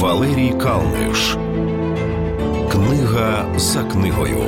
Валерій 0.00 0.52
Калниш. 0.62 1.36
Книга 2.72 3.44
за 3.56 3.84
книгою. 3.84 4.38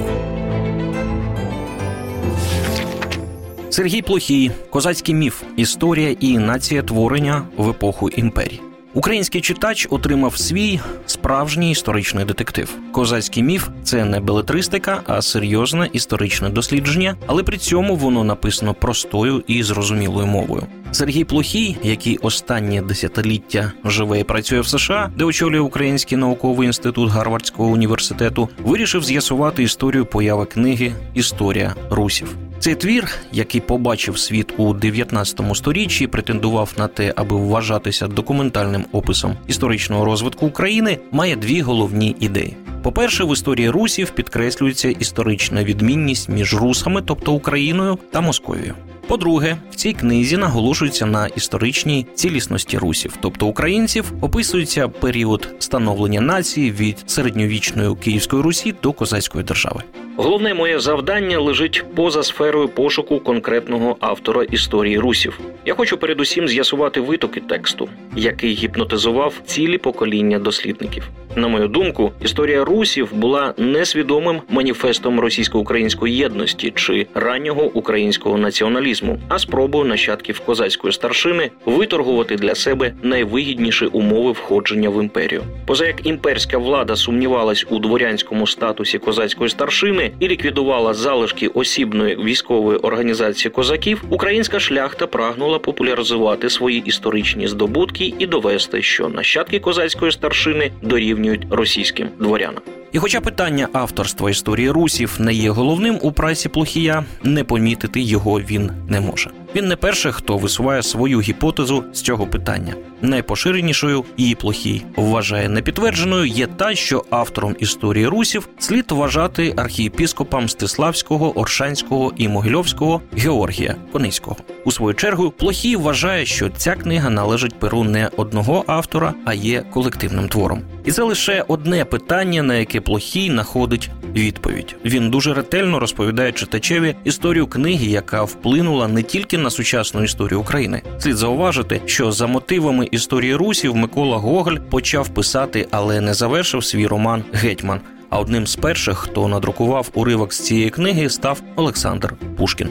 Сергій 3.71 4.03
Плохій, 4.03 4.51
козацький 4.71 5.15
міф, 5.15 5.43
історія 5.57 6.17
і 6.21 6.39
нація 6.39 6.83
творення 6.83 7.43
в 7.57 7.71
епоху 7.71 8.09
імперії. 8.09 8.61
Український 8.97 9.41
читач 9.41 9.87
отримав 9.91 10.37
свій 10.37 10.81
справжній 11.07 11.71
історичний 11.71 12.25
детектив. 12.25 12.79
Козацький 12.93 13.43
міф 13.43 13.69
це 13.83 14.05
не 14.05 14.21
белетристика, 14.21 15.03
а 15.07 15.23
серйозне 15.23 15.91
історичне 15.93 16.49
дослідження, 16.49 17.17
але 17.27 17.43
при 17.43 17.59
цьому 17.59 17.97
воно 17.97 18.25
написано 18.25 18.75
простою 18.75 19.45
і 19.47 19.63
зрозумілою 19.63 20.27
мовою. 20.27 20.63
Сергій 20.93 21.25
Плохій, 21.25 21.77
який 21.83 22.19
останнє 22.19 22.83
десятиліття 22.83 23.73
живе 23.85 24.21
і 24.21 24.25
працює 24.25 24.61
в 24.61 24.69
США, 24.69 25.11
де 25.17 25.25
очолює 25.25 25.61
Український 25.61 26.19
науковий 26.19 26.67
інститут 26.67 27.11
Гарвардського 27.11 27.69
університету, 27.69 28.49
вирішив 28.65 29.05
з'ясувати 29.05 29.63
історію 29.63 30.07
появи 30.07 30.47
книги 30.47 30.93
Історія 31.15 31.75
русів. 31.91 32.37
Цей 32.59 32.75
твір, 32.75 33.09
який 33.33 33.61
побачив 33.61 34.19
світ 34.19 34.55
у 34.57 34.75
19 34.75 35.41
сторіччі, 35.55 36.07
претендував 36.07 36.73
на 36.79 36.89
те, 36.89 37.13
аби 37.17 37.37
вважатися 37.37 38.09
документальним 38.09 38.85
описом 38.93 39.37
історичного 39.47 40.05
розвитку 40.05 40.47
України, 40.47 40.99
має 41.13 41.37
дві 41.37 41.61
головні 41.61 42.17
ідеї. 42.21 42.57
По-перше, 42.83 43.25
в 43.25 43.33
історії 43.33 43.71
русів 43.71 44.11
підкреслюється 44.11 44.89
історична 44.89 45.65
відмінність 45.65 46.29
між 46.29 46.55
русами, 46.55 47.03
тобто 47.07 47.33
Україною 47.33 47.99
та 48.11 48.21
Московією. 48.21 48.75
По-друге, 49.07 49.57
в 49.71 49.75
цій 49.75 49.93
книзі 49.93 50.37
наголошується 50.37 51.07
на 51.07 51.27
історичній 51.27 52.07
цілісності 52.15 52.79
русів, 52.79 53.13
тобто 53.21 53.47
українців, 53.47 54.13
описується 54.21 54.89
період 54.89 55.55
становлення 55.59 56.21
нації 56.21 56.71
від 56.71 57.05
середньовічної 57.07 57.97
Київської 57.97 58.43
Русі 58.43 58.75
до 58.83 58.93
козацької 58.93 59.45
держави. 59.45 59.83
Головне 60.17 60.55
моє 60.55 60.81
завдання 60.81 61.41
лежить 61.41 61.85
поза 61.95 62.23
сферою 62.23 62.69
пошуку 62.69 63.21
конкретного 63.21 63.97
автора 64.01 64.43
історії 64.43 64.99
русів. 64.99 65.41
Я 65.65 65.75
хочу 65.75 65.99
передусім 65.99 66.49
з'ясувати 66.49 67.01
витоки 67.01 67.41
тексту, 67.41 67.89
який 68.17 68.55
гіпнотизував 68.55 69.35
цілі 69.47 69.79
покоління 69.79 70.39
дослідників. 70.39 71.11
На 71.37 71.49
мою 71.49 71.69
думку, 71.69 72.13
історія 72.23 72.65
русів 72.65 73.15
була 73.15 73.55
несвідомим 73.59 74.41
маніфестом 74.49 75.21
російсько-української 75.21 76.17
єдності 76.17 76.73
чи 76.75 77.07
раннього 77.15 77.65
українського 77.65 78.39
націоналізму, 78.39 79.19
а 79.29 79.39
спробою 79.39 79.85
нащадків 79.85 80.41
козацької 80.41 80.93
старшини 80.93 81.51
виторгувати 81.67 82.37
для 82.37 82.55
себе 82.55 82.95
найвигідніші 83.03 83.87
умови 83.87 84.33
входження 84.33 84.91
в 84.91 85.03
імперію. 85.03 85.43
Поза 85.67 85.87
як 85.87 86.07
імперська 86.07 86.59
влада 86.59 86.97
сумнівалась 86.97 87.67
у 87.71 87.79
дворянському 87.79 88.47
статусі 88.47 88.99
козацької 88.99 89.51
старшини 89.51 90.13
і 90.21 90.29
ліквідувала 90.29 90.95
залишки 90.95 91.49
осібної 91.49 92.17
військової 92.17 92.79
організації 92.79 93.53
козаків, 93.53 94.05
українська 94.11 94.61
шляхта 94.61 95.07
прагнула 95.07 95.59
популяризувати 95.59 96.51
свої 96.51 96.83
історичні 96.87 97.49
здобутки 97.49 98.06
і 98.19 98.27
довести, 98.27 98.83
що 98.83 99.09
нащадки 99.09 99.59
козацької 99.59 100.13
старшини 100.13 100.71
дорівнюють 100.83 101.47
російським 101.51 102.09
дворянам. 102.19 102.63
І, 102.93 102.99
хоча 102.99 103.21
питання 103.21 103.69
авторства 103.73 104.31
історії 104.31 104.71
русів 104.71 105.17
не 105.19 105.35
є 105.35 105.51
головним 105.51 105.99
у 106.03 106.13
прайсі 106.13 106.49
Плохія, 106.49 107.05
не 107.23 107.45
помітити 107.45 108.01
його 108.01 108.41
він 108.41 108.71
не 108.89 109.01
може. 109.01 109.31
Він 109.57 109.69
не 109.69 109.77
перший, 109.77 110.13
хто 110.13 110.39
висуває 110.39 110.83
свою 110.83 111.21
гіпотезу 111.21 111.85
з 111.93 112.01
цього 112.01 112.27
питання. 112.27 112.75
Найпоширенішою 113.03 114.05
її 114.17 114.35
плохій 114.35 114.83
вважає 114.97 115.49
непідтвердженою 115.49 116.27
є 116.27 116.47
та, 116.47 116.75
що 116.75 117.05
автором 117.11 117.57
історії 117.59 118.07
русів 118.07 118.49
слід 118.59 118.93
вважати 118.93 119.55
архієпіскопа 119.57 120.41
Мстиславського, 120.41 121.39
Оршанського 121.39 122.13
і 122.17 122.29
Могильовського 122.29 123.03
Георгія 123.17 123.77
Коницького. 123.93 124.37
У 124.65 124.73
свою 124.73 124.95
чергу 124.95 125.31
плохій 125.31 125.77
вважає, 125.77 126.27
що 126.27 126.49
ця 126.49 126.75
книга 126.75 127.11
належить 127.11 127.59
перу 127.59 127.85
не 127.85 128.11
одного 128.17 128.65
автора, 128.67 129.15
а 129.25 129.35
є 129.35 129.63
колективним 129.63 130.29
твором. 130.29 130.63
І 130.85 130.93
це 130.93 131.03
лише 131.03 131.45
одне 131.49 131.85
питання, 131.85 132.43
на 132.43 132.55
яке 132.55 132.81
плохій 132.81 133.31
знаходить 133.31 133.91
відповідь. 134.15 134.77
Він 134.85 135.11
дуже 135.11 135.35
ретельно 135.35 135.79
розповідає 135.79 136.33
читачеві 136.33 136.97
історію 137.05 137.47
книги, 137.47 137.87
яка 137.87 138.23
вплинула 138.23 138.89
не 138.89 139.03
тільки 139.03 139.39
на 139.39 139.46
сучасну 139.51 140.05
історію 140.05 140.41
України. 140.41 140.83
Слід 140.99 141.17
зауважити, 141.17 141.81
що 141.87 142.13
за 142.13 142.27
мотивами 142.27 142.89
історії 142.91 143.35
русів 143.35 143.77
Микола 143.77 144.17
Гоголь 144.17 144.57
почав 144.71 145.09
писати, 145.09 145.69
але 145.71 146.01
не 146.01 146.15
завершив 146.15 146.65
свій 146.65 146.87
роман 146.87 147.25
Гетьман. 147.33 147.81
А 148.11 148.19
одним 148.19 148.47
з 148.47 148.57
перших, 148.57 148.99
хто 148.99 149.29
надрукував 149.29 149.91
уривок 149.95 150.33
з 150.33 150.41
цієї 150.41 150.71
книги, 150.71 151.11
став 151.11 151.43
Олександр 151.57 152.15
Пушкін. 152.37 152.69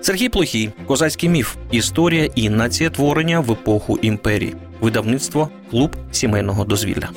Сергій 0.00 0.28
Плохій, 0.28 0.70
козацький 0.86 1.28
міф, 1.28 1.56
історія 1.70 2.28
і 2.34 2.48
націєтворення 2.48 3.40
в 3.40 3.52
епоху 3.52 3.98
імперії, 4.02 4.54
видавництво, 4.80 5.48
клуб 5.70 5.96
сімейного 6.10 6.64
дозвілля. 6.64 7.08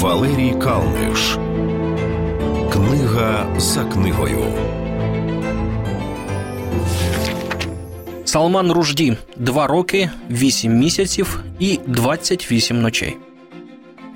Валерій 0.00 0.54
Калниш. 0.62 1.38
Книга 2.78 3.46
за 3.56 3.84
книгою. 3.84 4.44
Салман 8.24 8.72
Ружді 8.72 9.16
два 9.36 9.66
роки, 9.66 10.10
вісім 10.30 10.72
місяців 10.78 11.44
і 11.58 11.80
28 11.86 12.82
ночей. 12.82 13.16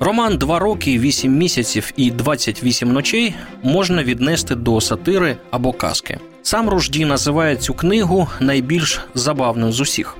Роман 0.00 0.38
Два 0.38 0.58
роки, 0.58 0.98
вісім 0.98 1.36
місяців 1.36 1.92
і 1.96 2.10
28 2.10 2.92
ночей 2.92 3.34
можна 3.62 4.02
віднести 4.02 4.54
до 4.54 4.80
сатири 4.80 5.36
або 5.50 5.72
казки. 5.72 6.18
Сам 6.42 6.68
Ружді 6.68 7.04
називає 7.04 7.56
цю 7.56 7.74
книгу 7.74 8.28
найбільш 8.40 9.00
забавною 9.14 9.72
з 9.72 9.80
усіх. 9.80 10.16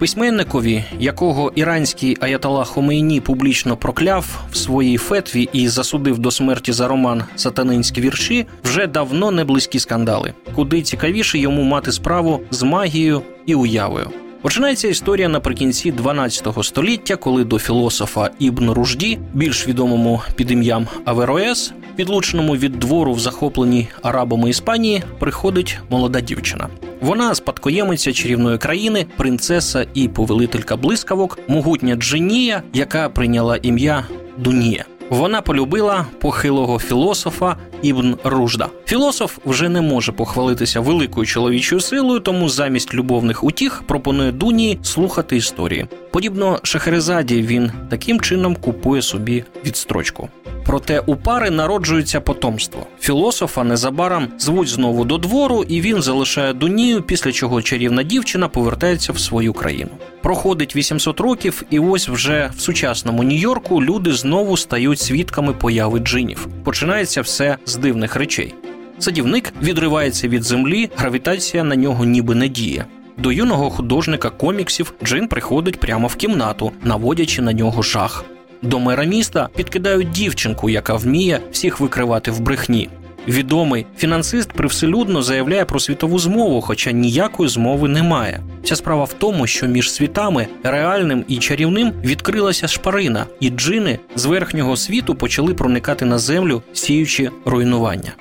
Письменникові, 0.00 0.84
якого 0.98 1.52
іранський 1.54 2.16
Аятала 2.20 2.64
Хомейні 2.64 3.20
публічно 3.20 3.76
прокляв 3.76 4.40
в 4.52 4.56
своїй 4.56 4.96
фетві 4.96 5.48
і 5.52 5.68
засудив 5.68 6.18
до 6.18 6.30
смерті 6.30 6.72
за 6.72 6.88
роман 6.88 7.24
Сатанинські 7.36 8.00
вірші, 8.00 8.46
вже 8.64 8.86
давно 8.86 9.30
не 9.30 9.44
близькі 9.44 9.78
скандали, 9.78 10.34
куди 10.54 10.82
цікавіше 10.82 11.38
йому 11.38 11.62
мати 11.62 11.92
справу 11.92 12.40
з 12.50 12.62
магією 12.62 13.22
і 13.46 13.54
уявою. 13.54 14.10
Починається 14.42 14.88
історія 14.88 15.28
наприкінці 15.28 15.92
12 15.92 16.48
століття, 16.62 17.16
коли 17.16 17.44
до 17.44 17.58
філософа 17.58 18.30
Ібн 18.38 18.70
Ружді, 18.70 19.18
більш 19.34 19.68
відомому 19.68 20.22
під 20.34 20.50
ім'ям 20.50 20.88
Авероес, 21.04 21.72
підлученому 22.00 22.56
від 22.56 22.72
двору 22.72 23.12
в 23.12 23.20
захопленій 23.20 23.88
арабами 24.02 24.50
Іспанії, 24.50 25.02
приходить 25.18 25.78
молода 25.90 26.20
дівчина. 26.20 26.68
Вона 27.00 27.34
спадкоємиця 27.34 28.12
чарівної 28.12 28.58
країни, 28.58 29.06
принцеса 29.16 29.86
і 29.94 30.08
повелителька 30.08 30.76
блискавок, 30.76 31.38
могутня 31.48 31.94
Джинія, 31.94 32.62
яка 32.72 33.08
прийняла 33.08 33.56
ім'я 33.56 34.04
Дунія. 34.38 34.84
Вона 35.10 35.42
полюбила 35.42 36.06
похилого 36.20 36.78
філософа 36.78 37.56
Ібн 37.82 38.16
Ружда. 38.24 38.68
Філософ 38.86 39.38
вже 39.44 39.68
не 39.68 39.80
може 39.80 40.12
похвалитися 40.12 40.80
великою 40.80 41.26
чоловічою 41.26 41.80
силою, 41.80 42.20
тому 42.20 42.48
замість 42.48 42.94
любовних 42.94 43.44
утіх 43.44 43.82
пропонує 43.86 44.32
Дунії 44.32 44.78
слухати 44.82 45.36
історії. 45.36 45.86
Подібно 46.10 46.60
Шахерезаді, 46.62 47.42
він 47.42 47.72
таким 47.90 48.20
чином 48.20 48.56
купує 48.56 49.02
собі 49.02 49.44
відстрочку. 49.66 50.28
Проте 50.64 51.00
у 51.00 51.16
пари 51.16 51.50
народжується 51.50 52.20
потомство. 52.20 52.86
Філософа 53.00 53.64
незабаром 53.64 54.28
звуть 54.38 54.68
знову 54.68 55.04
до 55.04 55.18
двору, 55.18 55.64
і 55.68 55.80
він 55.80 56.02
залишає 56.02 56.52
Дунію, 56.52 57.02
після 57.02 57.32
чого 57.32 57.62
чарівна 57.62 58.02
дівчина 58.02 58.48
повертається 58.48 59.12
в 59.12 59.18
свою 59.18 59.52
країну. 59.52 59.90
Проходить 60.22 60.76
800 60.76 61.20
років, 61.20 61.62
і 61.70 61.78
ось 61.78 62.08
вже 62.08 62.50
в 62.56 62.60
сучасному 62.60 63.22
Нью-Йорку 63.22 63.82
люди 63.82 64.12
знову 64.12 64.56
стають 64.56 65.00
свідками 65.00 65.52
появи 65.52 65.98
джинів. 65.98 66.48
Починається 66.64 67.20
все 67.20 67.56
з 67.66 67.76
дивних 67.76 68.16
речей. 68.16 68.54
Садівник 68.98 69.52
відривається 69.62 70.28
від 70.28 70.42
землі, 70.42 70.90
гравітація 70.96 71.64
на 71.64 71.76
нього 71.76 72.04
ніби 72.04 72.34
не 72.34 72.48
діє. 72.48 72.84
До 73.18 73.32
юного 73.32 73.70
художника 73.70 74.30
коміксів 74.30 74.94
Джин 75.04 75.28
приходить 75.28 75.80
прямо 75.80 76.06
в 76.06 76.16
кімнату, 76.16 76.72
наводячи 76.82 77.42
на 77.42 77.52
нього 77.52 77.82
жах. 77.82 78.24
До 78.62 78.78
мера 78.78 79.04
міста 79.04 79.48
підкидають 79.56 80.10
дівчинку, 80.10 80.70
яка 80.70 80.94
вміє 80.94 81.40
всіх 81.50 81.80
викривати 81.80 82.30
в 82.30 82.40
брехні. 82.40 82.88
Відомий 83.28 83.86
фінансист 83.98 84.52
привселюдно 84.52 85.22
заявляє 85.22 85.64
про 85.64 85.80
світову 85.80 86.18
змову, 86.18 86.60
хоча 86.60 86.90
ніякої 86.90 87.48
змови 87.48 87.88
немає. 87.88 88.40
Ця 88.64 88.76
справа 88.76 89.04
в 89.04 89.12
тому, 89.12 89.46
що 89.46 89.66
між 89.66 89.92
світами 89.92 90.46
реальним 90.62 91.24
і 91.28 91.36
чарівним 91.36 91.92
відкрилася 92.04 92.68
шпарина, 92.68 93.26
і 93.40 93.50
джини 93.50 93.98
з 94.16 94.24
верхнього 94.24 94.76
світу 94.76 95.14
почали 95.14 95.54
проникати 95.54 96.04
на 96.04 96.18
землю, 96.18 96.62
сіючи 96.72 97.30
руйнування. 97.44 98.12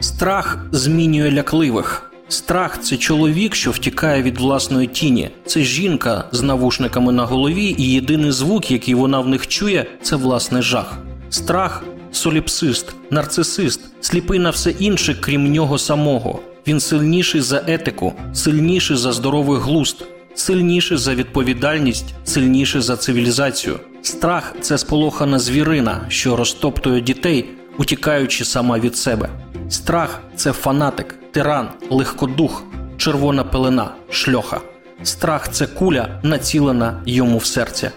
Страх 0.00 0.66
змінює 0.72 1.32
лякливих. 1.32 2.12
Страх 2.28 2.80
це 2.82 2.96
чоловік, 2.96 3.54
що 3.54 3.70
втікає 3.70 4.22
від 4.22 4.38
власної 4.38 4.86
тіні. 4.86 5.30
Це 5.46 5.60
жінка 5.60 6.24
з 6.32 6.42
навушниками 6.42 7.12
на 7.12 7.24
голові, 7.24 7.74
і 7.78 7.92
єдиний 7.92 8.30
звук, 8.30 8.70
який 8.70 8.94
вона 8.94 9.20
в 9.20 9.28
них 9.28 9.46
чує, 9.46 9.86
це 10.02 10.16
власний 10.16 10.62
жах. 10.62 10.98
Страх 11.30 11.84
соліпсист, 12.12 12.94
нарцисист, 13.10 13.80
сліпий 14.00 14.38
на 14.38 14.50
все 14.50 14.70
інше, 14.70 15.16
крім 15.20 15.52
нього 15.52 15.78
самого. 15.78 16.40
Він 16.66 16.80
сильніший 16.80 17.40
за 17.40 17.64
етику, 17.66 18.12
сильніший 18.32 18.96
за 18.96 19.12
здоровий 19.12 19.60
глузд, 19.60 20.04
сильніший 20.34 20.96
за 20.96 21.14
відповідальність, 21.14 22.14
сильніший 22.24 22.80
за 22.80 22.96
цивілізацію. 22.96 23.78
Страх 24.02 24.54
це 24.60 24.78
сполохана 24.78 25.38
звірина, 25.38 26.06
що 26.08 26.36
розтоптує 26.36 27.00
дітей, 27.00 27.44
утікаючи 27.78 28.44
сама 28.44 28.78
від 28.78 28.96
себе. 28.96 29.28
Страх 29.68 30.20
це 30.36 30.52
фанатик, 30.52 31.18
тиран, 31.36 31.68
легкодух, 31.90 32.62
червона 32.96 33.44
пелена, 33.44 33.90
шльоха. 34.10 34.60
Страх 35.02 35.48
це 35.52 35.66
куля, 35.66 36.20
націлена 36.22 37.02
йому 37.06 37.38
в 37.38 37.44
серце. 37.44 37.90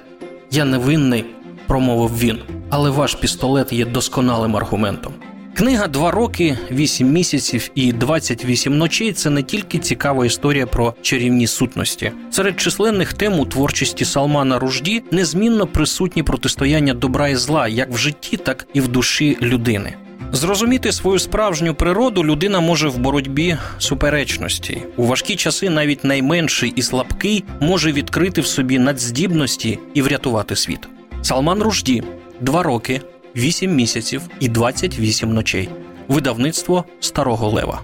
Я 0.52 0.66
невинний, 0.66 1.26
промовив 1.68 2.20
він, 2.20 2.40
але 2.70 2.90
ваш 2.90 3.16
пістолет 3.16 3.74
є 3.74 3.86
досконалим 3.86 4.56
аргументом. 4.56 5.14
Книга 5.54 5.88
Два 5.88 6.12
роки, 6.12 6.58
вісім 6.72 7.12
місяців 7.12 7.70
і 7.76 7.94
28 7.94 8.78
ночей 8.78 9.14
це 9.14 9.30
не 9.30 9.44
тільки 9.44 9.80
цікава 9.80 10.26
історія 10.26 10.66
про 10.68 10.94
чарівні 11.02 11.48
сутності. 11.48 12.12
Серед 12.32 12.60
численних 12.60 13.14
тем 13.14 13.40
у 13.40 13.46
творчості 13.46 14.06
Салмана 14.06 14.60
Ружді 14.60 15.04
незмінно 15.12 15.68
присутні 15.68 16.24
протистояння 16.24 16.94
добра 16.94 17.28
і 17.28 17.36
зла 17.36 17.68
як 17.68 17.92
в 17.92 17.98
житті, 17.98 18.38
так 18.38 18.68
і 18.74 18.82
в 18.82 18.88
душі 18.88 19.38
людини. 19.42 19.96
Зрозуміти 20.32 20.92
свою 20.92 21.20
справжню 21.20 21.76
природу 21.76 22.24
людина 22.24 22.60
може 22.60 22.88
в 22.88 22.98
боротьбі 22.98 23.58
суперечності. 23.78 24.82
У 24.98 25.06
важкі 25.06 25.36
часи 25.36 25.70
навіть 25.70 26.04
найменший 26.04 26.74
і 26.76 26.82
слабкий 26.82 27.44
може 27.60 27.92
відкрити 27.92 28.42
в 28.42 28.48
собі 28.48 28.80
надздібності 28.80 29.80
і 29.94 30.02
врятувати 30.02 30.56
світ. 30.56 30.80
Салман 31.22 31.64
Ружді 31.64 32.04
два 32.42 32.64
роки, 32.64 33.02
вісім 33.36 33.76
місяців 33.76 34.22
і 34.40 34.48
28 34.50 35.34
ночей. 35.34 35.70
Видавництво 36.08 36.86
Старого 37.00 37.50
Лева. 37.50 37.82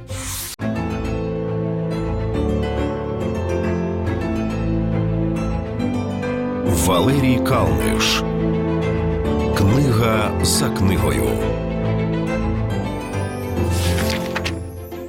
Валерій 6.65 7.39
Калниш. 7.47 8.23
Книга 9.57 10.31
за 10.43 10.69
книгою. 10.69 11.29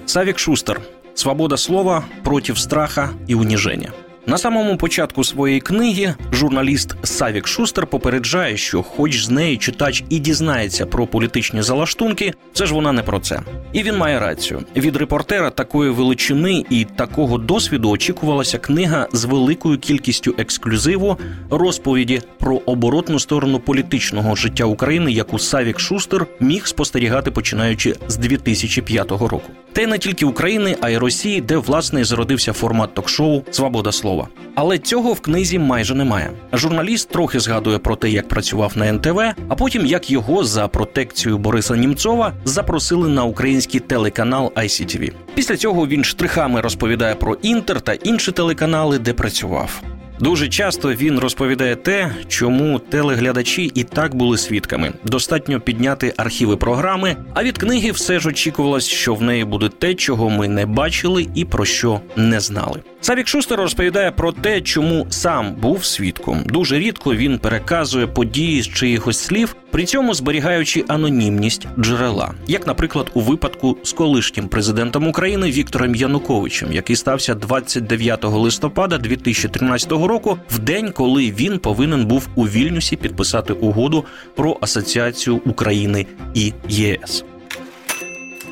Савік 0.06 0.38
Шустер. 0.38 0.80
Свобода 1.14 1.56
слова 1.56 2.04
против 2.24 2.58
страха 2.58 3.10
и 3.30 3.34
уніження. 3.34 3.92
На 4.28 4.38
самому 4.38 4.76
початку 4.76 5.24
своєї 5.24 5.60
книги 5.60 6.14
журналіст 6.32 6.96
Савік 7.02 7.46
Шустер 7.46 7.86
попереджає, 7.86 8.56
що, 8.56 8.82
хоч 8.82 9.24
з 9.24 9.30
неї 9.30 9.56
читач 9.56 10.04
і 10.08 10.18
дізнається 10.18 10.86
про 10.86 11.06
політичні 11.06 11.62
залаштунки, 11.62 12.34
це 12.52 12.66
ж 12.66 12.74
вона 12.74 12.92
не 12.92 13.02
про 13.02 13.20
це. 13.20 13.40
І 13.72 13.82
він 13.82 13.96
має 13.96 14.20
рацію. 14.20 14.62
Від 14.76 14.96
репортера 14.96 15.50
такої 15.50 15.90
величини 15.90 16.64
і 16.70 16.84
такого 16.84 17.38
досвіду 17.38 17.90
очікувалася 17.90 18.58
книга 18.58 19.08
з 19.12 19.24
великою 19.24 19.78
кількістю 19.78 20.34
ексклюзиву, 20.38 21.18
розповіді 21.50 22.20
про 22.38 22.56
оборотну 22.56 23.18
сторону 23.18 23.58
політичного 23.58 24.36
життя 24.36 24.64
України, 24.64 25.12
яку 25.12 25.38
Савік 25.38 25.80
Шустер 25.80 26.26
міг 26.40 26.66
спостерігати 26.66 27.30
починаючи 27.30 27.94
з 28.08 28.16
2005 28.16 29.10
року. 29.10 29.50
Та 29.72 29.82
й 29.82 29.86
не 29.86 29.98
тільки 29.98 30.26
України, 30.26 30.76
а 30.80 30.90
й 30.90 30.96
Росії, 30.96 31.40
де 31.40 31.56
власне 31.56 32.04
зародився 32.04 32.52
формат 32.52 32.94
ток-шоу 32.94 33.42
Свобода 33.50 33.92
слова. 33.92 34.15
Але 34.54 34.78
цього 34.78 35.12
в 35.12 35.20
книзі 35.20 35.58
майже 35.58 35.94
немає. 35.94 36.30
Журналіст 36.52 37.08
трохи 37.08 37.40
згадує 37.40 37.78
про 37.78 37.96
те, 37.96 38.10
як 38.10 38.28
працював 38.28 38.72
на 38.76 38.86
НТВ, 38.86 39.20
а 39.48 39.54
потім 39.54 39.86
як 39.86 40.10
його 40.10 40.44
за 40.44 40.68
протекцією 40.68 41.38
Бориса 41.38 41.76
Німцова 41.76 42.32
запросили 42.44 43.08
на 43.08 43.24
український 43.24 43.80
телеканал 43.80 44.52
ICTV. 44.56 45.12
Після 45.34 45.56
цього 45.56 45.86
він 45.86 46.04
штрихами 46.04 46.60
розповідає 46.60 47.14
про 47.14 47.34
інтер 47.34 47.80
та 47.80 47.92
інші 47.92 48.32
телеканали, 48.32 48.98
де 48.98 49.12
працював. 49.12 49.82
Дуже 50.20 50.48
часто 50.48 50.94
він 50.94 51.18
розповідає 51.18 51.76
те, 51.76 52.10
чому 52.28 52.78
телеглядачі 52.78 53.70
і 53.74 53.84
так 53.84 54.14
були 54.14 54.38
свідками. 54.38 54.92
Достатньо 55.04 55.60
підняти 55.60 56.14
архіви 56.16 56.56
програми. 56.56 57.16
А 57.34 57.42
від 57.42 57.58
книги 57.58 57.90
все 57.90 58.18
ж 58.18 58.28
очікувалось, 58.28 58.86
що 58.86 59.14
в 59.14 59.22
неї 59.22 59.44
буде 59.44 59.68
те, 59.68 59.94
чого 59.94 60.30
ми 60.30 60.48
не 60.48 60.66
бачили 60.66 61.26
і 61.34 61.44
про 61.44 61.64
що 61.64 62.00
не 62.16 62.40
знали. 62.40 62.82
Савік 63.06 63.28
Шустер 63.28 63.58
розповідає 63.58 64.10
про 64.10 64.32
те, 64.32 64.60
чому 64.60 65.06
сам 65.10 65.54
був 65.54 65.84
свідком. 65.84 66.42
Дуже 66.46 66.78
рідко 66.78 67.14
він 67.14 67.38
переказує 67.38 68.06
події 68.06 68.62
з 68.62 68.68
чиїхось 68.68 69.18
слів, 69.18 69.56
при 69.70 69.84
цьому 69.84 70.14
зберігаючи 70.14 70.84
анонімність 70.88 71.68
джерела, 71.78 72.34
як, 72.46 72.66
наприклад, 72.66 73.10
у 73.14 73.20
випадку 73.20 73.76
з 73.82 73.92
колишнім 73.92 74.48
президентом 74.48 75.08
України 75.08 75.50
Віктором 75.50 75.94
Януковичем, 75.94 76.72
який 76.72 76.96
стався 76.96 77.34
29 77.34 78.24
листопада 78.24 78.98
2013 78.98 79.92
року, 79.92 80.38
в 80.50 80.58
день, 80.58 80.92
коли 80.92 81.30
він 81.30 81.58
повинен 81.58 82.06
був 82.06 82.28
у 82.34 82.44
Вільнюсі 82.48 82.96
підписати 82.96 83.52
угоду 83.52 84.04
про 84.34 84.56
асоціацію 84.60 85.40
України 85.44 86.06
і 86.34 86.52
ЄС. 86.68 87.24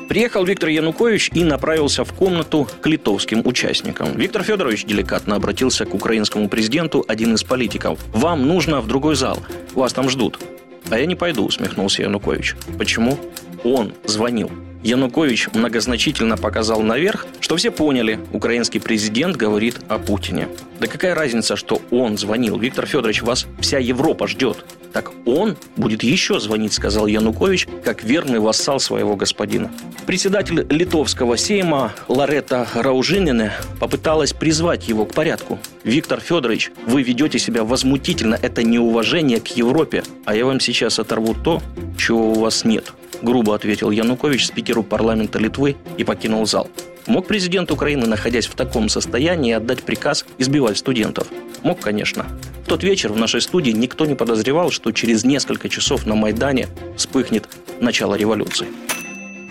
Приехал 0.07 0.45
Виктор 0.45 0.69
Янукович 0.69 1.31
и 1.33 1.43
направился 1.43 2.05
в 2.05 2.13
комнату 2.13 2.67
к 2.81 2.87
литовским 2.87 3.41
участникам. 3.45 4.15
Виктор 4.15 4.43
Федорович 4.43 4.85
деликатно 4.85 5.35
обратился 5.35 5.85
к 5.85 5.93
украинскому 5.93 6.47
президенту, 6.47 7.03
один 7.07 7.33
из 7.33 7.43
политиков. 7.43 7.99
«Вам 8.13 8.47
нужно 8.47 8.81
в 8.81 8.87
другой 8.87 9.15
зал. 9.15 9.39
Вас 9.73 9.93
там 9.93 10.09
ждут». 10.09 10.39
«А 10.89 10.99
я 10.99 11.05
не 11.05 11.15
пойду»,— 11.15 11.45
усмехнулся 11.47 12.03
Янукович. 12.03 12.55
«Почему?» 12.77 13.17
«Он 13.63 13.93
звонил». 14.05 14.51
Янукович 14.83 15.49
многозначительно 15.53 16.37
показал 16.37 16.81
наверх, 16.83 17.25
что 17.39 17.55
все 17.55 17.71
поняли, 17.71 18.19
украинский 18.31 18.79
президент 18.79 19.35
говорит 19.35 19.77
о 19.87 19.97
Путине. 19.97 20.47
Да 20.79 20.85
какая 20.85 21.15
разница, 21.15 21.55
что 21.55 21.81
он 21.89 22.19
звонил? 22.19 22.59
Виктор 22.59 22.85
Федорович, 22.85 23.23
вас 23.23 23.47
вся 23.59 23.79
Европа 23.79 24.27
ждет. 24.27 24.63
Так 24.95 25.11
он 25.25 25.57
будет 25.75 26.03
еще 26.03 26.39
звонить, 26.39 26.71
сказал 26.71 27.05
Янукович, 27.05 27.67
как 27.83 28.05
верный 28.05 28.39
вассал 28.39 28.79
своего 28.79 29.17
господина. 29.17 29.69
Председатель 30.05 30.65
литовского 30.69 31.35
сейма 31.35 31.91
Ларета 32.07 32.65
Раужинина 32.73 33.51
попыталась 33.81 34.31
призвать 34.31 34.87
его 34.87 35.05
к 35.05 35.13
порядку. 35.13 35.59
Виктор 35.83 36.21
Федорович, 36.21 36.71
вы 36.87 37.03
ведете 37.03 37.39
себя 37.39 37.65
возмутительно, 37.65 38.39
это 38.41 38.63
неуважение 38.63 39.41
к 39.41 39.47
Европе, 39.47 40.01
а 40.23 40.33
я 40.33 40.45
вам 40.45 40.61
сейчас 40.61 40.97
оторву 40.97 41.35
то, 41.35 41.61
чего 41.97 42.31
у 42.31 42.39
вас 42.39 42.63
нет 42.63 42.93
грубо 43.21 43.55
ответил 43.55 43.91
Янукович 43.91 44.47
спикеру 44.47 44.83
парламента 44.83 45.39
Литвы 45.39 45.77
и 45.97 46.03
покинул 46.03 46.45
зал. 46.45 46.69
Мог 47.07 47.27
президент 47.27 47.71
Украины, 47.71 48.07
находясь 48.07 48.47
в 48.47 48.55
таком 48.55 48.89
состоянии, 48.89 49.53
отдать 49.53 49.83
приказ 49.83 50.25
избивать 50.39 50.77
студентов? 50.77 51.27
Мог, 51.61 51.79
конечно. 51.79 52.25
В 52.63 52.67
тот 52.67 52.83
вечер 52.83 53.13
в 53.13 53.17
нашей 53.17 53.41
студии 53.41 53.71
никто 53.71 54.05
не 54.07 54.15
подозревал, 54.15 54.71
что 54.71 54.91
через 54.91 55.23
несколько 55.23 55.69
часов 55.69 56.07
на 56.07 56.15
Майдане 56.15 56.67
вспыхнет 56.97 57.47
начало 57.79 58.15
революции. 58.15 58.67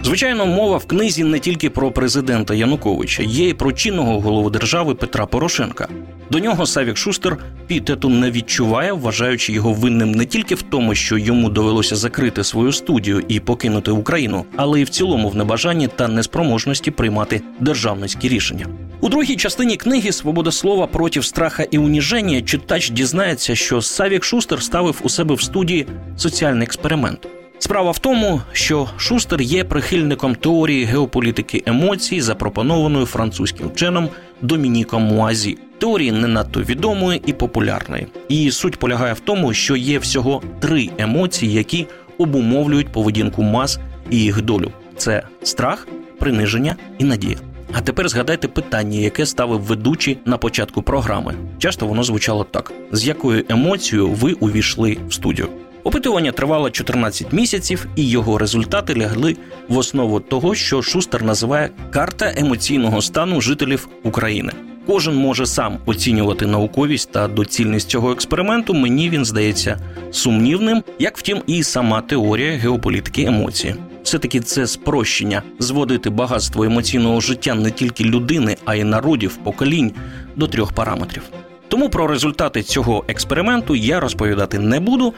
Звичайно, 0.04 0.46
мова 0.46 0.76
в 0.76 0.84
книзі 0.84 1.24
не 1.24 1.38
тільки 1.38 1.70
про 1.70 1.90
президента 1.90 2.54
Януковича, 2.54 3.22
є 3.22 3.48
й 3.48 3.54
про 3.54 3.72
чинного 3.72 4.20
голову 4.20 4.50
держави 4.50 4.94
Петра 4.94 5.26
Порошенка. 5.26 5.88
До 6.30 6.38
нього 6.38 6.66
Савік 6.66 6.96
Шустер 6.96 7.36
пітету 7.66 8.08
не 8.08 8.30
відчуває, 8.30 8.92
вважаючи 8.92 9.52
його 9.52 9.72
винним 9.72 10.12
не 10.12 10.24
тільки 10.24 10.54
в 10.54 10.62
тому, 10.62 10.94
що 10.94 11.18
йому 11.18 11.48
довелося 11.48 11.96
закрити 11.96 12.44
свою 12.44 12.72
студію 12.72 13.22
і 13.28 13.40
покинути 13.40 13.90
Україну, 13.90 14.44
але 14.56 14.80
й 14.80 14.84
в 14.84 14.88
цілому 14.88 15.28
в 15.28 15.36
небажанні 15.36 15.88
та 15.88 16.08
неспроможності 16.08 16.90
приймати 16.90 17.42
державницькі 17.60 18.28
рішення. 18.28 18.66
У 19.00 19.08
другій 19.08 19.36
частині 19.36 19.76
книги 19.76 20.12
Свобода 20.12 20.52
слова 20.52 20.86
проти 20.86 21.22
страха 21.22 21.62
і 21.70 21.78
уніження 21.78 22.42
читач 22.42 22.90
дізнається, 22.90 23.54
що 23.54 23.82
Савік 23.82 24.24
Шустер 24.24 24.62
ставив 24.62 25.00
у 25.02 25.08
себе 25.08 25.34
в 25.34 25.42
студії 25.42 25.86
соціальний 26.16 26.64
експеримент. 26.64 27.28
Справа 27.58 27.90
в 27.90 27.98
тому, 27.98 28.42
що 28.52 28.88
Шустер 28.96 29.42
є 29.42 29.64
прихильником 29.64 30.34
теорії 30.34 30.84
геополітики 30.84 31.62
емоцій, 31.66 32.20
запропонованої 32.20 33.06
французьким 33.06 33.68
вченим 33.68 34.08
Домініком 34.42 35.02
Муазі. 35.02 35.58
Теорії 35.78 36.12
не 36.12 36.28
надто 36.28 36.60
відомої 36.60 37.22
і 37.26 37.32
популярної. 37.32 38.06
Її 38.28 38.50
суть 38.50 38.76
полягає 38.76 39.12
в 39.12 39.20
тому, 39.20 39.54
що 39.54 39.76
є 39.76 39.98
всього 39.98 40.42
три 40.60 40.90
емоції, 40.98 41.52
які 41.52 41.86
обумовлюють 42.18 42.92
поведінку 42.92 43.42
мас 43.42 43.78
і 44.10 44.18
їх 44.18 44.42
долю: 44.42 44.70
це 44.96 45.22
страх, 45.42 45.88
приниження 46.18 46.76
і 46.98 47.04
надія. 47.04 47.36
А 47.72 47.80
тепер 47.80 48.08
згадайте 48.08 48.48
питання, 48.48 48.98
яке 48.98 49.26
ставив 49.26 49.60
ведучий 49.60 50.18
на 50.24 50.38
початку 50.38 50.82
програми. 50.82 51.34
Часто 51.58 51.86
воно 51.86 52.02
звучало 52.02 52.44
так: 52.44 52.72
з 52.92 53.06
якою 53.06 53.44
емоцією 53.48 54.08
ви 54.08 54.32
увійшли 54.32 54.96
в 55.08 55.14
студію? 55.14 55.48
Опитування 55.84 56.32
тривало 56.32 56.70
14 56.70 57.32
місяців, 57.32 57.86
і 57.96 58.08
його 58.08 58.38
результати 58.38 58.96
лягли 58.96 59.36
в 59.68 59.78
основу 59.78 60.20
того, 60.20 60.54
що 60.54 60.82
Шустер 60.82 61.24
називає 61.24 61.70
карта 61.90 62.34
емоційного 62.36 63.02
стану 63.02 63.40
жителів 63.40 63.88
України. 64.02 64.52
Кожен 64.86 65.14
може 65.14 65.46
сам 65.46 65.78
оцінювати 65.86 66.46
науковість 66.46 67.12
та 67.12 67.28
доцільність 67.28 67.88
цього 67.88 68.12
експерименту. 68.12 68.74
Мені 68.74 69.10
він 69.10 69.24
здається 69.24 69.78
сумнівним, 70.10 70.82
як 70.98 71.18
втім, 71.18 71.42
і 71.46 71.62
сама 71.62 72.00
теорія 72.00 72.52
геополітики 72.52 73.22
емоції. 73.22 73.74
Все 74.02 74.18
таки 74.18 74.40
це 74.40 74.66
спрощення 74.66 75.42
зводити 75.58 76.10
багатство 76.10 76.64
емоційного 76.64 77.20
життя 77.20 77.54
не 77.54 77.70
тільки 77.70 78.04
людини, 78.04 78.56
а 78.64 78.74
й 78.74 78.84
народів, 78.84 79.38
поколінь 79.44 79.92
до 80.36 80.46
трьох 80.46 80.72
параметрів. 80.72 81.22
Тому 81.68 81.88
про 81.88 82.06
результати 82.06 82.62
цього 82.62 83.04
експерименту 83.08 83.74
я 83.74 84.00
розповідати 84.00 84.58
не 84.58 84.80
буду, 84.80 85.14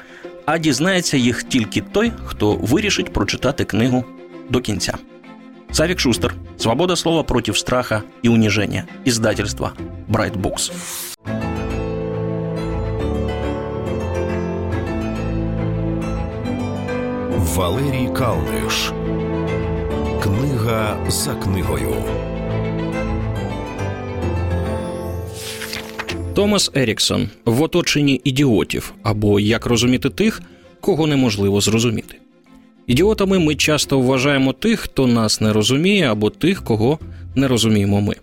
а 0.47 0.59
дізнається 0.59 1.17
їх 1.17 1.43
тільки 1.43 1.81
той, 1.81 2.13
хто 2.25 2.55
вирішить 2.55 3.13
прочитати 3.13 3.65
книгу 3.65 4.05
до 4.51 4.61
кінця. 4.61 4.95
Савік 5.73 6.01
Шустер. 6.01 6.35
Свобода 6.59 6.97
слова 6.97 7.23
против 7.23 7.59
страха 7.59 8.03
и 8.25 8.29
унижения. 8.29 8.87
Издательство 9.05 9.73
Bright 10.09 10.37
Books. 10.41 10.73
Валерій 17.37 18.09
Калниш. 18.15 18.93
Книга 20.23 20.97
за 21.09 21.35
книгою. 21.35 21.95
Томас 26.37 26.71
Еріксон 26.75 27.29
в 27.45 27.63
оточенні 27.63 28.21
ідіотів 28.25 28.95
або 29.03 29.41
як 29.41 29.67
розуміти 29.67 30.11
тих, 30.11 30.43
кого 30.81 31.07
неможливо 31.07 31.61
зрозуміти. 31.61 32.15
Ідіотами 32.87 33.39
ми 33.39 33.55
часто 33.55 34.01
вважаємо 34.01 34.53
тих, 34.53 34.81
хто 34.81 35.07
нас 35.07 35.41
не 35.41 35.53
розуміє, 35.53 36.11
або 36.11 36.31
тих, 36.31 36.65
кого 36.65 36.99
не 37.35 37.49
розуміємо 37.49 38.01
ми. 38.01 38.15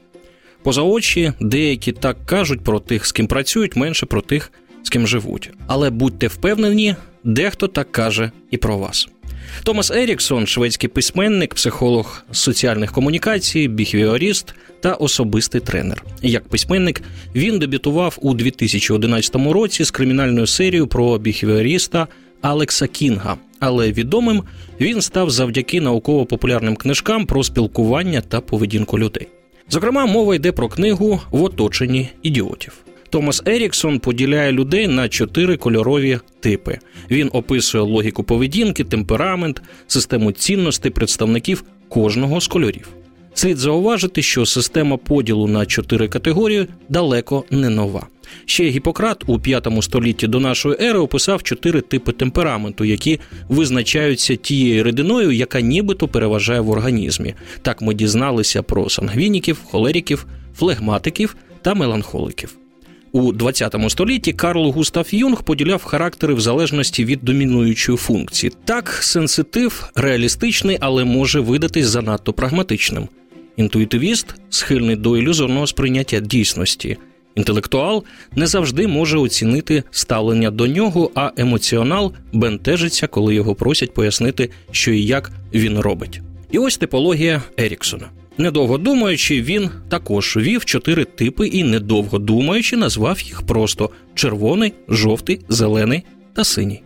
Поза 0.64 0.82
очі, 0.82 1.34
деякі 1.40 1.92
так 1.92 2.18
кажуть 2.26 2.62
про 2.62 2.80
тих, 2.80 3.06
з 3.06 3.12
ким 3.12 3.28
працюють, 3.28 3.76
менше 3.76 4.06
про 4.06 4.22
тих, 4.22 4.52
з 4.84 4.90
ким 4.90 5.08
живуть. 5.08 5.52
Але 5.68 5.90
будьте 5.90 6.28
впевнені, 6.28 6.96
дехто 7.24 7.68
так 7.68 7.92
каже 7.92 8.32
і 8.52 8.58
про 8.58 8.78
вас. 8.78 9.08
Томас 9.64 9.92
Еріксон, 9.92 10.48
шведський 10.48 10.90
письменник, 10.90 11.54
психолог 11.54 12.24
соціальних 12.32 12.92
комунікацій, 12.92 13.68
біхвіоріст 13.68 14.56
та 14.80 14.94
особистий 14.94 15.62
тренер. 15.62 16.04
Як 16.22 16.48
письменник 16.48 17.02
він 17.36 17.60
дебютував 17.60 18.18
у 18.22 18.34
2011 18.34 19.36
році 19.36 19.84
з 19.84 19.92
кримінальною 19.92 20.48
серією 20.48 20.88
про 20.88 21.18
біхвіоріста 21.18 22.08
Алекса 22.42 22.88
Кінга, 22.88 23.38
але 23.60 23.92
відомим 23.92 24.44
він 24.82 25.02
став 25.02 25.30
завдяки 25.30 25.82
науково-популярним 25.82 26.76
книжкам 26.76 27.26
про 27.26 27.44
спілкування 27.44 28.22
та 28.22 28.42
поведінку 28.42 29.00
людей. 29.00 29.28
Зокрема, 29.70 30.06
мова 30.06 30.36
йде 30.36 30.52
про 30.52 30.70
книгу 30.70 31.22
в 31.32 31.44
оточенні 31.44 32.10
ідіотів. 32.24 32.74
Томас 33.14 33.42
Еріксон 33.46 34.00
поділяє 34.00 34.52
людей 34.52 34.88
на 34.88 35.10
чотири 35.10 35.58
кольорові 35.58 36.20
типи. 36.40 36.80
Він 37.12 37.30
описує 37.34 37.84
логіку 37.84 38.24
поведінки, 38.24 38.84
темперамент, 38.84 39.62
систему 39.88 40.32
цінностей 40.32 40.92
представників 40.92 41.64
кожного 41.90 42.42
з 42.42 42.48
кольорів. 42.48 42.88
Слід 43.34 43.58
зауважити, 43.58 44.22
що 44.22 44.46
система 44.46 44.98
поділу 44.98 45.48
на 45.48 45.66
чотири 45.66 46.08
категорії 46.08 46.68
далеко 46.90 47.44
не 47.52 47.70
нова. 47.70 48.08
Ще 48.46 48.64
Гіппократ 48.64 49.24
у 49.28 49.40
5 49.40 49.68
столітті 49.82 50.28
до 50.28 50.40
нашої 50.40 50.76
ери 50.82 51.00
описав 51.00 51.44
чотири 51.44 51.82
типи 51.82 52.12
темпераменту, 52.12 52.86
які 52.86 53.20
визначаються 53.50 54.36
тією 54.36 54.84
рідиною, 54.84 55.32
яка 55.32 55.62
нібито 55.62 56.08
переважає 56.08 56.60
в 56.60 56.70
організмі. 56.70 57.34
Так 57.62 57.82
ми 57.82 57.94
дізналися 57.94 58.64
про 58.64 58.90
сангвініків, 58.90 59.62
холеріків, 59.64 60.26
флегматиків 60.56 61.36
та 61.62 61.74
меланхоликів. 61.74 62.58
У 63.16 63.32
20 63.32 63.76
столітті 63.90 64.34
Карл 64.34 64.72
Густав 64.72 65.08
Юнг 65.12 65.44
поділяв 65.44 65.84
характери 65.84 66.34
в 66.34 66.42
залежності 66.42 67.06
від 67.06 67.20
домінуючої 67.22 67.98
функції. 67.98 68.52
Так, 68.66 68.90
сенситив 68.90 69.92
реалістичний, 69.96 70.78
але 70.80 71.04
може 71.04 71.40
видатись 71.40 71.88
занадто 71.88 72.34
прагматичним. 72.34 73.08
Інтуїтивіст 73.58 74.36
схильний 74.50 74.96
до 74.96 75.18
ілюзорного 75.18 75.68
сприйняття 75.68 76.20
дійсності. 76.20 76.98
Інтелектуал 77.36 78.04
не 78.36 78.48
завжди 78.48 78.88
може 78.88 79.18
оцінити 79.18 79.84
ставлення 79.92 80.52
до 80.52 80.68
нього, 80.68 81.12
а 81.16 81.32
емоціонал 81.38 82.14
бентежиться, 82.32 83.08
коли 83.08 83.36
його 83.36 83.56
просять 83.56 83.94
пояснити, 83.94 84.50
що 84.72 84.92
і 84.92 85.06
як 85.06 85.32
він 85.54 85.80
робить. 85.80 86.22
І 86.52 86.58
ось 86.58 86.78
типологія 86.78 87.42
Еріксона. 87.58 88.10
Недовго 88.38 88.78
думаючи, 88.78 89.42
він 89.42 89.70
також 89.90 90.38
вів 90.38 90.66
чотири 90.66 91.06
типи 91.06 91.48
і, 91.48 91.64
недовго 91.64 92.20
думаючи, 92.20 92.78
назвав 92.78 93.22
їх 93.22 93.42
просто 93.42 93.90
червоний, 94.16 94.74
жовтий, 94.88 95.42
зелений 95.50 96.04
та 96.36 96.44
синій. 96.44 96.84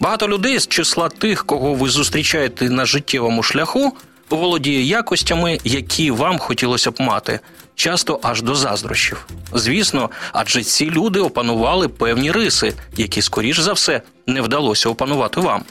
Багато 0.00 0.28
людей 0.28 0.58
з 0.58 0.66
числа 0.66 1.08
тих, 1.08 1.44
кого 1.46 1.74
ви 1.74 1.88
зустрічаєте 1.88 2.70
на 2.70 2.86
життєвому 2.86 3.42
шляху, 3.42 3.92
володіє 4.30 4.82
якостями, 4.82 5.58
які 5.64 6.10
вам 6.10 6.38
хотілося 6.38 6.90
б 6.90 6.94
мати, 7.00 7.40
часто 7.74 8.20
аж 8.22 8.42
до 8.42 8.54
заздрощів. 8.54 9.26
Звісно, 9.54 10.10
адже 10.32 10.62
ці 10.62 10.90
люди 10.90 11.20
опанували 11.20 11.88
певні 11.88 12.32
риси, 12.32 12.74
які, 12.96 13.22
скоріш 13.22 13.58
за 13.58 13.72
все, 13.72 14.02
не 14.26 14.40
вдалося 14.40 14.88
опанувати 14.88 15.40
вам. 15.40 15.62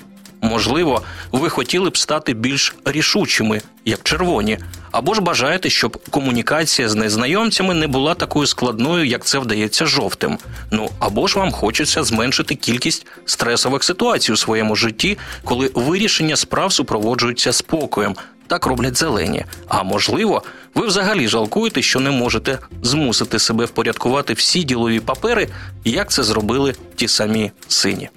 Можливо, 0.46 1.02
ви 1.32 1.50
хотіли 1.50 1.90
б 1.90 1.98
стати 1.98 2.34
більш 2.34 2.76
рішучими, 2.86 3.62
як 3.86 4.04
червоні, 4.04 4.58
або 4.92 5.14
ж 5.14 5.22
бажаєте, 5.22 5.70
щоб 5.70 5.98
комунікація 6.10 6.90
з 6.90 6.96
незнайомцями 6.96 7.74
не 7.74 7.88
була 7.88 8.14
такою 8.14 8.48
складною, 8.48 9.06
як 9.06 9.26
це 9.26 9.40
вдається 9.40 9.86
жовтим. 9.86 10.38
Ну 10.72 10.90
або 11.00 11.28
ж 11.28 11.40
вам 11.40 11.52
хочеться 11.52 12.04
зменшити 12.04 12.56
кількість 12.56 13.08
стресових 13.26 13.84
ситуацій 13.84 14.34
у 14.34 14.38
своєму 14.38 14.76
житті, 14.76 15.18
коли 15.44 15.72
вирішення 15.74 16.36
справ 16.36 16.74
супроводжуються 16.74 17.54
спокоєм. 17.54 18.16
Так 18.48 18.66
роблять 18.66 18.98
зелені. 18.98 19.46
А 19.68 19.84
можливо, 19.84 20.44
ви 20.76 20.88
взагалі 20.88 21.28
жалкуєте, 21.28 21.82
що 21.82 22.00
не 22.00 22.12
можете 22.12 22.60
змусити 22.82 23.40
себе 23.40 23.66
впорядкувати 23.66 24.34
всі 24.34 24.64
ділові 24.64 25.00
папери, 25.00 25.48
як 25.86 26.12
це 26.12 26.24
зробили 26.24 26.76
ті 26.96 27.08
самі 27.08 27.52
сині. 27.68 28.10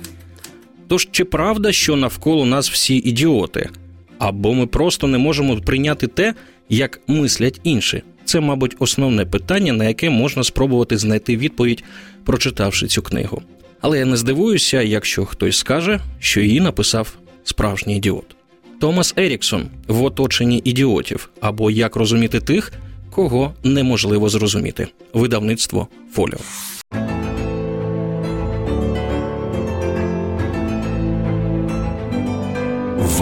Тож 0.88 1.08
чи 1.10 1.24
правда, 1.24 1.72
що 1.72 1.96
навколо 1.96 2.46
нас 2.46 2.70
всі 2.70 2.96
ідіоти? 2.96 3.70
Або 4.18 4.54
ми 4.54 4.66
просто 4.66 5.06
не 5.06 5.18
можемо 5.18 5.56
прийняти 5.56 6.06
те, 6.06 6.34
як 6.68 7.00
мислять 7.06 7.60
інші? 7.64 8.02
Це, 8.24 8.40
мабуть, 8.40 8.76
основне 8.78 9.24
питання, 9.24 9.72
на 9.72 9.84
яке 9.84 10.10
можна 10.10 10.44
спробувати 10.44 10.98
знайти 10.98 11.36
відповідь, 11.36 11.84
прочитавши 12.24 12.86
цю 12.86 13.02
книгу. 13.02 13.42
Але 13.80 13.98
я 13.98 14.04
не 14.04 14.16
здивуюся, 14.16 14.82
якщо 14.82 15.24
хтось 15.24 15.56
скаже, 15.56 16.00
що 16.18 16.40
її 16.40 16.60
написав 16.60 17.18
справжній 17.44 17.96
ідіот. 17.96 18.36
Томас 18.80 19.14
Еріксон 19.16 19.66
в 19.88 20.02
оточенні 20.04 20.62
ідіотів 20.64 21.30
або 21.40 21.70
як 21.70 21.96
розуміти 21.96 22.40
тих, 22.40 22.72
кого 23.10 23.54
неможливо 23.64 24.28
зрозуміти. 24.28 24.88
Видавництво 25.12 25.88
Фоліо. 26.12 26.38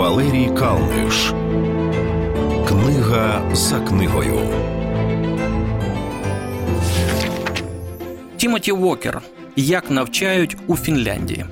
Валерій 0.06 0.50
Калниш. 0.58 1.32
Книга 2.68 3.54
за 3.54 3.80
книгою. 3.80 4.38
Тімоті 8.36 8.72
Вокер. 8.72 9.22
Як 9.56 9.90
навчають 9.90 10.56
у 10.66 10.76
Фінляндії. 10.76 11.44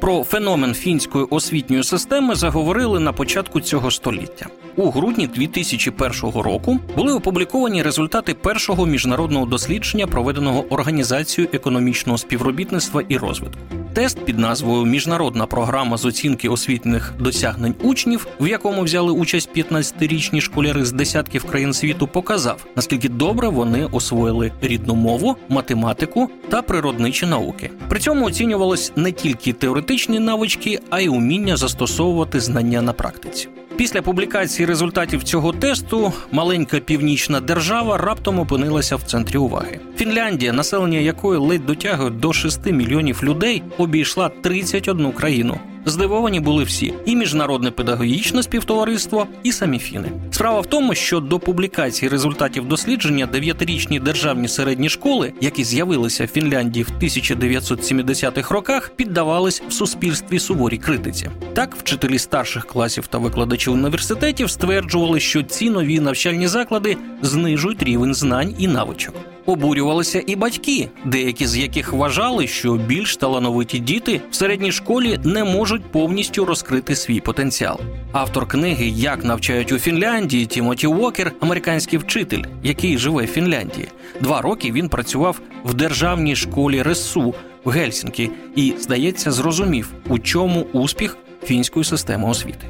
Про 0.00 0.24
феномен 0.24 0.74
фінської 0.74 1.26
освітньої 1.30 1.84
системи 1.84 2.34
заговорили 2.34 3.00
на 3.00 3.12
початку 3.12 3.60
цього 3.60 3.90
століття. 3.90 4.46
У 4.76 4.90
грудні 4.90 5.26
2001 5.26 6.12
року 6.42 6.78
були 6.96 7.12
опубліковані 7.12 7.82
результати 7.82 8.34
першого 8.34 8.86
міжнародного 8.86 9.46
дослідження, 9.46 10.06
проведеного 10.06 10.64
організацією 10.70 11.50
економічного 11.52 12.18
співробітництва 12.18 13.02
і 13.08 13.16
розвитку. 13.16 13.60
Тест 13.94 14.24
під 14.24 14.38
назвою 14.38 14.84
Міжнародна 14.84 15.46
програма 15.46 15.96
з 15.96 16.04
оцінки 16.04 16.48
освітніх 16.48 17.14
досягнень 17.18 17.74
учнів, 17.82 18.26
в 18.40 18.46
якому 18.46 18.82
взяли 18.82 19.12
участь 19.12 19.50
15-річні 19.56 20.40
школяри 20.40 20.84
з 20.84 20.92
десятків 20.92 21.44
країн 21.44 21.72
світу, 21.72 22.06
показав 22.06 22.66
наскільки 22.76 23.08
добре 23.08 23.48
вони 23.48 23.84
освоїли 23.84 24.52
рідну 24.62 24.94
мову, 24.94 25.36
математику 25.48 26.30
та 26.48 26.62
природничі 26.62 27.26
науки. 27.26 27.70
При 27.88 28.00
цьому 28.00 28.26
оцінювалось 28.26 28.92
не 28.96 29.12
тільки 29.12 29.52
теоретичні 29.52 30.18
навички, 30.18 30.80
а 30.90 31.00
й 31.00 31.08
уміння 31.08 31.56
застосовувати 31.56 32.40
знання 32.40 32.82
на 32.82 32.92
практиці. 32.92 33.48
Після 33.76 34.02
публікації 34.02 34.66
результатів 34.66 35.22
цього 35.22 35.52
тесту 35.52 36.12
маленька 36.32 36.78
північна 36.78 37.40
держава 37.40 37.98
раптом 37.98 38.38
опинилася 38.38 38.96
в 38.96 39.02
центрі 39.02 39.38
уваги. 39.38 39.80
Фінляндія, 39.96 40.52
населення 40.52 40.98
якої 40.98 41.38
ледь 41.38 41.66
дотягує 41.66 42.10
до 42.10 42.32
6 42.32 42.66
мільйонів 42.66 43.24
людей, 43.24 43.62
обійшла 43.78 44.28
31 44.28 45.12
країну. 45.12 45.58
Здивовані 45.86 46.40
були 46.40 46.64
всі: 46.64 46.94
і 47.06 47.16
міжнародне 47.16 47.70
педагогічне 47.70 48.42
співтовариство, 48.42 49.26
і 49.42 49.52
самі 49.52 49.78
фіни. 49.78 50.12
Справа 50.30 50.60
в 50.60 50.66
тому, 50.66 50.94
що 50.94 51.20
до 51.20 51.38
публікації 51.38 52.08
результатів 52.08 52.68
дослідження 52.68 53.26
дев'ятирічні 53.26 54.00
державні 54.00 54.48
середні 54.48 54.88
школи, 54.88 55.32
які 55.40 55.64
з'явилися 55.64 56.24
в 56.24 56.28
Фінляндії 56.28 56.84
в 56.84 57.02
1970-х 57.02 58.54
роках, 58.54 58.88
піддавались 58.96 59.62
в 59.68 59.72
суспільстві 59.72 60.38
суворій 60.38 60.78
критиці. 60.78 61.30
Так, 61.54 61.76
вчителі 61.76 62.18
старших 62.18 62.66
класів 62.66 63.06
та 63.06 63.18
викладачі 63.18 63.70
університетів 63.70 64.50
стверджували, 64.50 65.20
що 65.20 65.42
ці 65.42 65.70
нові 65.70 66.00
навчальні 66.00 66.48
заклади 66.48 66.96
знижують 67.22 67.82
рівень 67.82 68.14
знань 68.14 68.54
і 68.58 68.68
навичок. 68.68 69.14
Обурювалися 69.46 70.22
і 70.26 70.36
батьки, 70.36 70.88
деякі 71.04 71.46
з 71.46 71.56
яких 71.56 71.92
вважали, 71.92 72.46
що 72.46 72.74
більш 72.74 73.16
талановиті 73.16 73.78
діти 73.78 74.20
в 74.30 74.34
середній 74.34 74.72
школі 74.72 75.20
не 75.24 75.44
можуть 75.44 75.84
повністю 75.84 76.44
розкрити 76.44 76.96
свій 76.96 77.20
потенціал. 77.20 77.80
Автор 78.12 78.48
книги 78.48 78.86
Як 78.86 79.24
навчають 79.24 79.72
у 79.72 79.78
Фінляндії 79.78 80.46
Тімоті 80.46 80.86
Уокер, 80.86 81.32
американський 81.40 81.98
вчитель, 81.98 82.42
який 82.62 82.98
живе 82.98 83.24
в 83.24 83.26
Фінляндії. 83.26 83.88
Два 84.20 84.42
роки 84.42 84.72
він 84.72 84.88
працював 84.88 85.40
в 85.64 85.74
державній 85.74 86.36
школі 86.36 86.82
РЕСУ 86.82 87.34
в 87.64 87.70
Гельсінкі 87.70 88.30
і, 88.56 88.74
здається, 88.78 89.32
зрозумів, 89.32 89.92
у 90.08 90.18
чому 90.18 90.60
успіх 90.72 91.16
фінської 91.44 91.84
системи 91.84 92.28
освіти. 92.28 92.66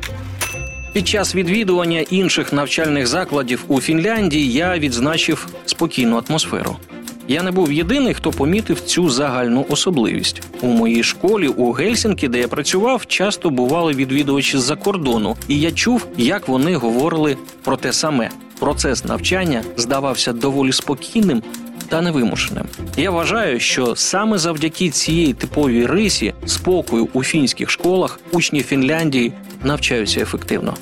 Під 0.94 1.08
час 1.08 1.34
відвідування 1.34 2.00
інших 2.00 2.52
навчальних 2.52 3.06
закладів 3.06 3.64
у 3.68 3.80
Фінляндії 3.80 4.52
я 4.52 4.78
відзначив 4.78 5.48
спокійну 5.66 6.22
атмосферу. 6.28 6.76
Я 7.28 7.42
не 7.42 7.50
був 7.50 7.72
єдиний, 7.72 8.14
хто 8.14 8.30
помітив 8.30 8.80
цю 8.80 9.10
загальну 9.10 9.66
особливість. 9.68 10.42
У 10.60 10.66
моїй 10.66 11.02
школі 11.02 11.48
у 11.48 11.72
Гельсінкі, 11.72 12.28
де 12.28 12.38
я 12.38 12.48
працював, 12.48 13.06
часто 13.06 13.50
бували 13.50 13.92
відвідувачі 13.92 14.58
з-за 14.58 14.76
кордону, 14.76 15.36
і 15.48 15.60
я 15.60 15.72
чув, 15.72 16.06
як 16.16 16.48
вони 16.48 16.76
говорили 16.76 17.36
про 17.62 17.76
те 17.76 17.92
саме. 17.92 18.30
Процес 18.58 19.04
навчання 19.04 19.62
здавався 19.76 20.32
доволі 20.32 20.72
спокійним 20.72 21.42
та 21.88 22.00
невимушеним. 22.00 22.64
Я 22.96 23.10
вважаю, 23.10 23.60
що 23.60 23.96
саме 23.96 24.38
завдяки 24.38 24.90
цієї 24.90 25.32
типовій 25.32 25.86
рисі 25.86 26.34
спокою 26.46 27.08
у 27.12 27.22
фінських 27.22 27.70
школах 27.70 28.20
учні 28.32 28.62
Фінляндії 28.62 29.32
навчаються 29.64 30.20
ефективно. 30.20 30.74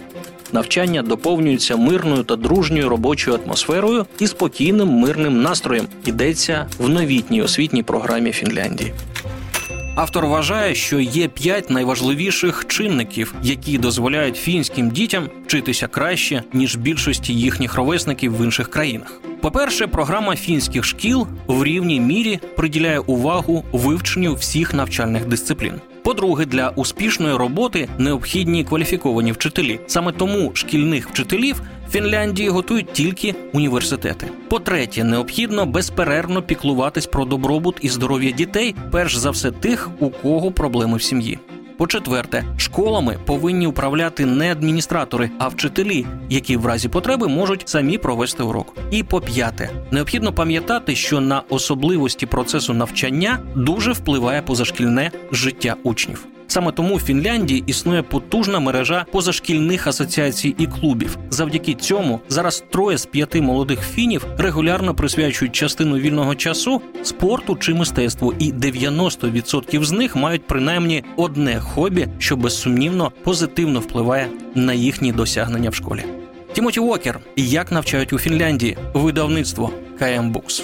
Навчання 0.52 1.02
доповнюється 1.02 1.76
мирною 1.76 2.23
та 2.23 2.37
дружньою 2.37 2.88
робочою 2.88 3.38
атмосферою 3.44 4.06
і 4.18 4.26
спокійним 4.26 4.88
мирним 4.88 5.42
настроєм. 5.42 5.87
Йдеться 6.06 6.66
в 6.78 6.88
новітній 6.88 7.42
освітній 7.42 7.82
програмі 7.82 8.32
Фінляндії. 8.32 8.92
Автор 9.94 10.26
вважає, 10.26 10.75
що 10.75 11.00
є 11.00 11.28
п'ять 11.28 11.70
найважливіших 11.70 12.64
чинників, 12.68 13.34
які 13.42 13.78
дозволяють 13.78 14.37
фінським 14.37 14.90
дітям 14.90 15.28
вчитися 15.46 15.87
краще 15.87 16.42
ніж 16.52 16.76
більшості 16.76 17.34
їхніх 17.34 17.75
ровесників 17.75 18.37
в 18.37 18.44
інших 18.44 18.70
країнах. 18.70 19.20
По-перше, 19.40 19.87
програма 19.87 20.37
фінських 20.37 20.84
шкіл 20.84 21.26
в 21.46 21.64
рівній 21.64 22.00
мірі 22.00 22.40
приділяє 22.56 22.99
увагу 22.99 23.64
вивченню 23.72 24.34
всіх 24.34 24.75
навчальних 24.75 25.26
дисциплін. 25.26 25.80
По-друге, 26.04 26.47
для 26.47 26.68
успішної 26.68 27.37
роботи 27.37 27.88
необхідні 27.99 28.64
кваліфіковані 28.64 29.32
вчителі. 29.32 29.80
Саме 29.87 30.12
тому 30.12 30.50
шкільних 30.54 31.11
вчителів 31.11 31.62
Фінляндії 31.90 32.49
готують 32.49 32.92
тільки 32.92 33.35
університети. 33.52 34.28
По-третє, 34.49 35.04
необхідно 35.04 35.66
безперервно 35.66 36.42
піклуватись 36.42 37.06
про 37.06 37.25
добробут 37.25 37.76
і 37.80 37.88
здоров'я 37.88 38.30
дітей, 38.30 38.75
перш 38.90 39.16
за 39.16 39.30
все 39.30 39.50
тих, 39.50 39.90
у 40.00 40.11
кого 40.11 40.52
проблеми 40.52 40.97
в 40.97 41.02
сім'ї. 41.02 41.38
По-четверте, 41.79 42.45
школами 42.57 43.19
повинні 43.26 43.67
управляти 43.67 44.26
не 44.26 44.52
адміністратори, 44.52 45.31
а 45.38 45.49
вчителі, 45.49 46.07
які 46.31 46.57
в 46.57 46.67
разі 46.67 46.88
потреби 46.88 47.29
можуть 47.29 47.69
самі 47.69 47.99
провести 47.99 48.43
урок. 48.43 48.76
І 48.91 49.02
по 49.02 49.21
п'яте, 49.21 49.71
необхідно 49.91 50.32
пам'ятати, 50.32 50.95
що 50.95 51.21
на 51.21 51.43
особливості 51.49 52.26
процесу 52.26 52.75
навчання 52.75 53.39
дуже 53.54 53.93
впливає 53.93 54.43
позашкільне 54.43 55.11
життя 55.32 55.76
учнів. 55.82 56.26
Саме 56.52 56.73
тому 56.73 56.97
в 56.97 57.02
Фінляндії 57.02 57.65
існує 57.67 58.02
потужна 58.02 58.60
мережа 58.60 59.06
позашкільних 59.12 59.86
асоціацій 59.86 60.54
і 60.58 60.67
клубів. 60.67 61.19
Завдяки 61.30 61.75
цьому 61.75 62.21
зараз 62.28 62.65
троє 62.71 62.99
з 62.99 63.06
п'яти 63.06 63.41
молодих 63.41 63.80
фінів 63.80 64.26
регулярно 64.38 64.95
присвячують 64.95 65.54
частину 65.54 65.99
вільного 65.99 66.34
часу 66.34 66.82
спорту 67.02 67.56
чи 67.56 67.75
мистецтву, 67.75 68.34
і 68.38 68.52
90% 68.52 69.84
з 69.84 69.93
них 69.93 70.17
мають 70.17 70.47
принаймні 70.47 71.04
одне 71.17 71.60
хобі, 71.60 72.08
що 72.19 72.36
безсумнівно 72.36 73.12
позитивно 73.25 73.80
впливає 73.80 74.28
на 74.54 74.73
їхні 74.73 75.12
досягнення 75.12 75.71
в 75.71 75.75
школі. 75.75 76.04
Тімоті 76.52 76.80
Уокер 76.80 77.21
як 77.36 77.73
навчають 77.73 78.12
у 78.12 78.19
Фінляндії 78.19 78.76
видавництво 78.95 79.71
КМ 79.99 80.30
Букс. 80.30 80.62